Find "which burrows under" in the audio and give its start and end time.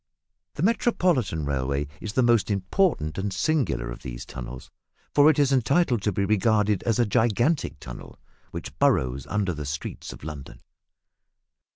8.49-9.53